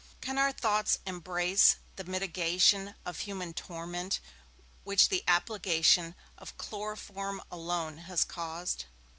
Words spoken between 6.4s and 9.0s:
chloroform alone has caused?